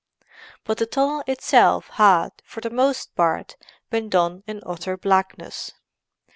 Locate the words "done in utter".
4.09-4.97